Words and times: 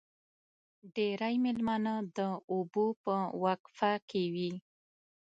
ډېری 0.95 1.35
مېلمانه 1.45 1.93
د 2.17 2.19
اوبو 2.51 2.85
په 3.03 3.15
وقفه 3.43 3.91
کې 4.09 4.23
وي. 4.33 4.53